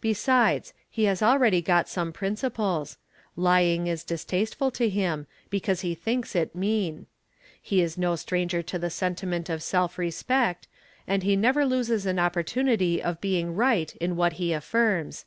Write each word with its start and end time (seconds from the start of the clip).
Besides, 0.00 0.72
he 0.88 1.04
has 1.04 1.20
already 1.22 1.60
got 1.60 1.86
some 1.86 2.14
principles; 2.14 2.96
lying 3.36 3.88
is 3.88 4.04
distasteful 4.04 4.70
to 4.70 4.88
him, 4.88 5.26
because 5.50 5.82
he 5.82 5.98
in 6.06 6.22
it 6.32 6.54
mean; 6.56 7.04
he 7.60 7.82
is 7.82 7.98
no 7.98 8.16
stranger 8.16 8.62
to 8.62 8.78
the 8.78 8.88
sentiment 8.88 9.50
of 9.50 9.62
self 9.62 9.98
respect, 9.98 10.66
and 11.06 11.22
he 11.24 11.36
never 11.36 11.66
loses 11.66 12.06
an 12.06 12.18
opportunity 12.18 13.02
of 13.02 13.20
being 13.20 13.54
right 13.54 13.94
in 13.96 14.16
what 14.16 14.32
he 14.40 14.54
affirms. 14.54 15.26